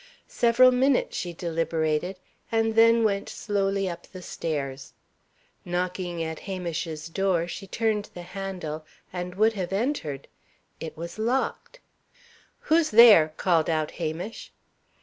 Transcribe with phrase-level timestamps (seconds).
[0.27, 2.17] Several minutes she deliberated,
[2.51, 4.93] and then went slowly up the stairs.
[5.63, 8.83] Knocking at Hamish's door, she turned the handle,
[9.13, 10.27] and would have entered.
[10.79, 11.81] It was locked.
[12.61, 14.51] "Who's there?" called out Hamish.